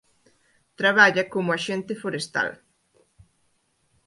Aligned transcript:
Traballa 0.79 1.23
como 1.33 1.49
axente 1.57 1.93
forestal. 2.03 2.49